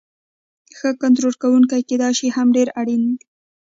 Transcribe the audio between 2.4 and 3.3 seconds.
ډیر اړین دی.